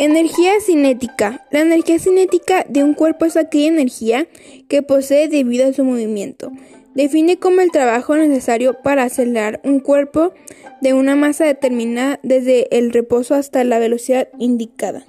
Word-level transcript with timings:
Energía 0.00 0.52
cinética. 0.60 1.44
La 1.50 1.58
energía 1.58 1.98
cinética 1.98 2.64
de 2.68 2.84
un 2.84 2.94
cuerpo 2.94 3.24
es 3.24 3.36
aquella 3.36 3.66
energía 3.66 4.28
que 4.68 4.82
posee 4.82 5.26
debido 5.26 5.66
a 5.66 5.72
su 5.72 5.82
movimiento. 5.82 6.52
Define 6.94 7.40
como 7.40 7.62
el 7.62 7.72
trabajo 7.72 8.14
necesario 8.14 8.80
para 8.80 9.02
acelerar 9.02 9.60
un 9.64 9.80
cuerpo 9.80 10.32
de 10.80 10.94
una 10.94 11.16
masa 11.16 11.46
determinada 11.46 12.20
desde 12.22 12.78
el 12.78 12.92
reposo 12.92 13.34
hasta 13.34 13.64
la 13.64 13.80
velocidad 13.80 14.28
indicada. 14.38 15.04